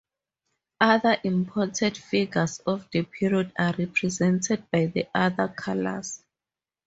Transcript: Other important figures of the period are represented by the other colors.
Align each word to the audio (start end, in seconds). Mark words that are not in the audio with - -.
Other 0.79 1.17
important 1.23 1.95
figures 1.95 2.57
of 2.65 2.89
the 2.89 3.03
period 3.03 3.51
are 3.59 3.75
represented 3.77 4.65
by 4.71 4.87
the 4.87 5.05
other 5.13 5.47
colors. 5.49 6.23